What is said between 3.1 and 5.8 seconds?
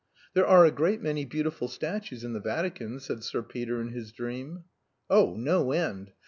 Sir Peter in his dream. "Oh, no